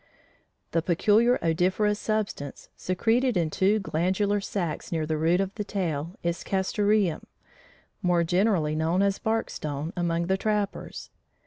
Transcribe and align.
The 0.71 0.81
peculiar 0.81 1.37
odoriferous 1.43 1.99
substance, 1.99 2.69
secreted 2.75 3.37
in 3.37 3.51
two 3.51 3.77
glandular 3.77 4.41
sacs 4.41 4.91
near 4.91 5.05
the 5.05 5.15
root 5.15 5.39
of 5.39 5.53
the 5.53 5.63
tail, 5.63 6.15
is 6.23 6.43
"castoreum," 6.43 7.27
more 8.01 8.23
generally 8.23 8.73
known 8.75 9.03
as 9.03 9.19
"bark 9.19 9.51
stone" 9.51 9.93
among 9.95 10.25
the 10.25 10.37
trappers. 10.37 11.11